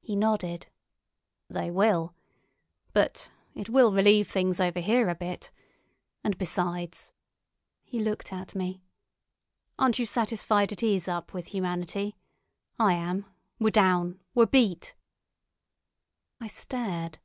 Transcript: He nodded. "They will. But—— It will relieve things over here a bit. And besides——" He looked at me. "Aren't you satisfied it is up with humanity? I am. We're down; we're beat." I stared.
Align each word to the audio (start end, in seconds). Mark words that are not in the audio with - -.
He 0.00 0.16
nodded. 0.16 0.68
"They 1.50 1.70
will. 1.70 2.14
But—— 2.94 3.30
It 3.54 3.68
will 3.68 3.92
relieve 3.92 4.26
things 4.26 4.58
over 4.58 4.80
here 4.80 5.10
a 5.10 5.14
bit. 5.14 5.50
And 6.24 6.38
besides——" 6.38 7.12
He 7.84 8.00
looked 8.00 8.32
at 8.32 8.54
me. 8.54 8.80
"Aren't 9.78 9.98
you 9.98 10.06
satisfied 10.06 10.72
it 10.72 10.82
is 10.82 11.08
up 11.08 11.34
with 11.34 11.48
humanity? 11.48 12.16
I 12.78 12.94
am. 12.94 13.26
We're 13.58 13.68
down; 13.68 14.20
we're 14.34 14.46
beat." 14.46 14.94
I 16.40 16.46
stared. 16.48 17.18